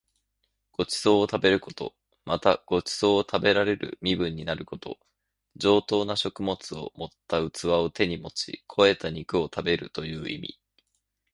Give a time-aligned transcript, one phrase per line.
[0.71, 1.93] ご馳走を食べること。
[2.25, 4.97] また、ご馳走を食べられる身分になること。
[5.57, 10.59] 上等な食物を盛った器を手に持ち肥えた肉を食べるという意味。